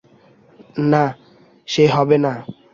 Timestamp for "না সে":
0.91-1.83